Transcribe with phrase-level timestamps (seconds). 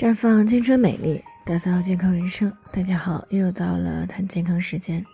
[0.00, 2.50] 绽放青春美丽，打造健康人生。
[2.72, 5.04] 大家好，又到了谈健康时间。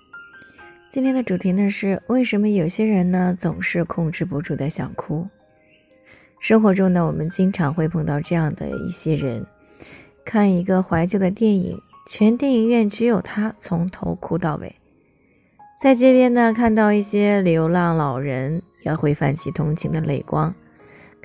[0.88, 5.26] 今天的主题呢是为什么有些人呢总是控制不住的想哭？
[6.38, 9.44] 生活中呢，我们经常会碰到这样的一些人，
[10.24, 14.76] 看一个怀旧的电影，全电影院只有他从头哭到尾。
[15.80, 20.54] 在街边呢，看到一些流浪老人，也会泛起同情的泪光。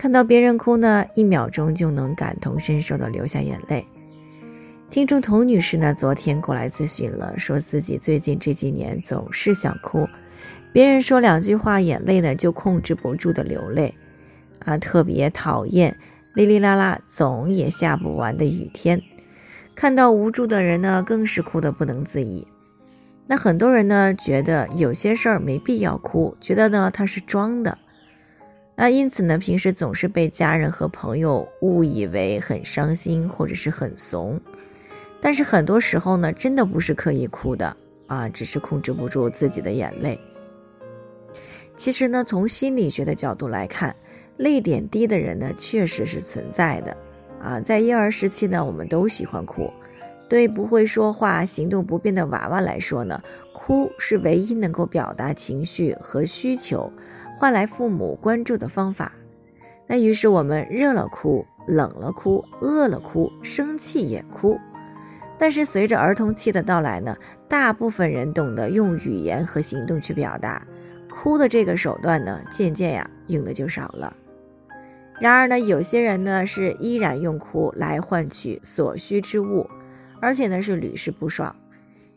[0.02, 3.86] 看到别人哭呢，一秒钟就能感同身受的流下眼泪。
[4.90, 10.08] 听众童女士呢，昨天过来咨询了，说自己最近这几年总是想哭，
[10.74, 13.94] 别人说两句话，眼泪呢就控制不住的流泪，
[14.66, 15.96] 啊，特别讨厌
[16.34, 19.04] 哩哩啦啦总也下不完的雨天。
[19.76, 22.48] 看到无助的人呢，更是哭得不能自已。
[23.28, 27.78] 那很多人呢，觉得有些事儿没必要哭，觉得呢他是装的。
[28.82, 34.42] 那因此呢，平时总是被家人和朋友误以为很伤心或者是很怂，
[35.22, 40.20] 但是很多时候呢，真的不是刻意哭的啊，只是控制不住自己的眼泪。
[41.76, 43.96] 其实呢，从心理学的角度来看，
[44.38, 46.98] 泪点低的人呢，确实是存在的
[47.40, 47.60] 啊。
[47.60, 49.72] 在婴儿时期呢，我们都喜欢哭。
[50.28, 53.22] 对不会说话、行动不便的娃娃来说呢，
[53.54, 56.90] 哭是唯一能够表达情绪和需求，
[57.42, 59.12] 换来父母关注的方法。
[59.88, 64.60] 那于是我们热了哭，冷了哭，饿了哭，生气也哭。
[65.40, 67.18] 但是随着儿童期的到来呢，
[67.48, 70.64] 大部分人懂得用语言和行动去表达，
[71.10, 74.16] 哭的这个手段呢，渐渐呀用的就少了。
[75.20, 79.68] 然而呢，有些人呢是依然用哭来换取所需之物。
[80.22, 81.56] 而且呢是屡试不爽，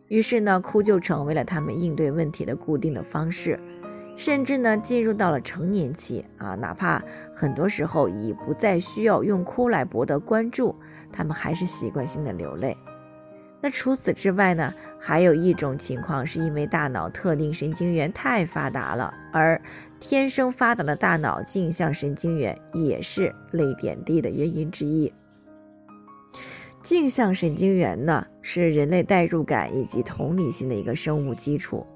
[0.09, 3.59] 于是呢哭就成为了他们应对问题的固定的方式，
[4.17, 10.75] 甚至呢进入到了成年期啊，哪怕很多时候已不再需要用哭来博得关注，
[11.13, 12.77] 他们还是习惯性的流泪。
[13.61, 19.61] 那除此之外呢，还有一种情况是因为大脑特定神经元太发达了，而
[19.99, 25.11] 天生发达的大脑镜像神经元也是泪点低的原因之一。
[26.83, 31.87] 镜像神经元呢，是人类代入感以及同理心的一个生物基础，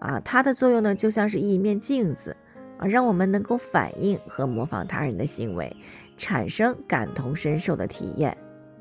[0.00, 2.36] 啊，它的作用呢就像是一面镜子，
[2.78, 5.74] 啊，让我们能够反映和模仿他人的行为，
[6.18, 8.36] 产生感同身受的体验。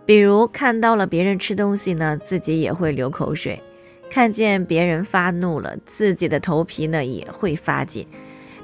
[0.05, 3.61] 比如看到了别人吃东西呢，自己也会流口水；
[4.09, 8.05] 看见别人发怒了，自己的头皮呢也会发紧；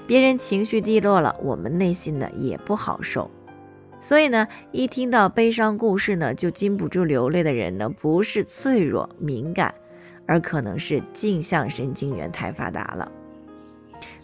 [0.07, 3.29] 别人情绪低落了，我们内心呢也不好受。
[3.99, 9.75] 所以呢，一听到悲伤故事呢，就禁不住流泪的人呢，不是脆弱敏感，
[10.27, 13.11] 而可能是镜像神经元太发达了。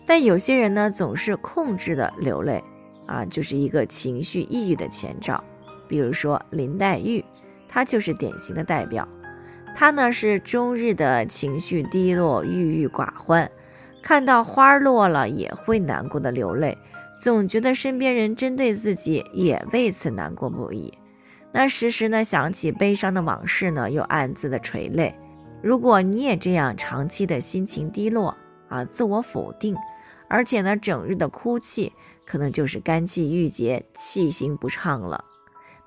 [0.06, 2.64] 但有些人呢，总是控制的流泪，
[3.06, 5.44] 啊，就是一个情绪抑郁的前兆。
[5.88, 7.24] 比如说林黛玉，
[7.68, 9.08] 她就是典型的代表。
[9.74, 13.50] 她呢是终日的情绪低落、郁郁寡欢，
[14.02, 16.78] 看到花落了也会难过的流泪。
[17.20, 20.92] 总觉得身边人针对自己，也为此难过不已。
[21.54, 25.16] 那时时呢想起悲伤的往事呢，又暗自的垂泪。
[25.62, 28.36] 如果你也这样长期的心情低落
[28.70, 29.76] 啊，自我否定，
[30.28, 31.94] 而且呢整日的哭泣，
[32.26, 35.26] 可能就是肝气郁结，气行不畅了。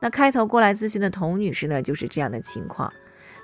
[0.00, 2.92] 那开头过来咨询的童女士呢，就是这样的情况。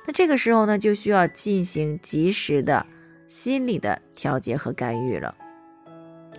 [0.06, 2.86] 那这个时候呢，就需要进行及时的
[3.26, 5.34] 心理的调节和干预了。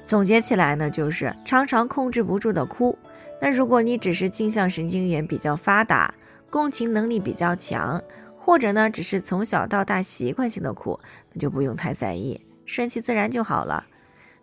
[0.04, 2.98] 总结起来呢，就是常常控制不住的哭。
[3.40, 6.14] 那如果你只是镜像神经元比较发达，
[6.50, 8.02] 共情能力比较强，
[8.44, 11.00] 或者呢只是从小到大习惯性的哭，
[11.32, 13.86] 那就不用太在意，顺其自然就好了。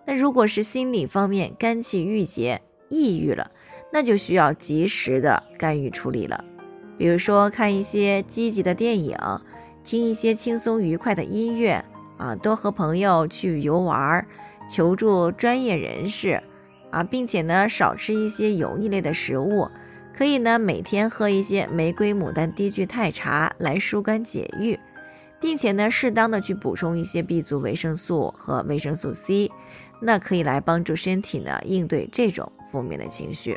[0.06, 3.50] 那如果是心理方面肝气郁结、抑郁了，
[3.92, 6.44] 那就需要及时的干预处理了。
[6.96, 9.18] 比如说看一些积极的电影，
[9.82, 11.84] 听一些轻松愉快的音乐
[12.16, 14.24] 啊，多和朋友去游玩。
[14.70, 16.42] 求助专业人士，
[16.90, 19.66] 啊，并且呢，少吃一些油腻类的食物，
[20.18, 24.76] 可以呢，每天喝一些玫瑰牡丹低聚肽茶来疏肝解郁，
[25.40, 29.48] 并且呢，适当的去补充一些 B 族维生素和维生素 C，
[30.00, 33.56] 那可以来帮助身体呢应对这种负面的情绪。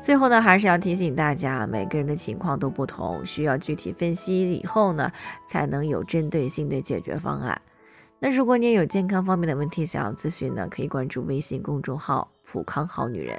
[0.00, 5.12] 最后呢，还是要提醒大家，每个人的情况都不同，需要具体分析以后呢，
[5.46, 7.60] 才能有针对性的解决方案。
[8.18, 13.38] 那如果你也有健康方面的问题想要咨询呢，可以关注微信公众号“普康好女人”，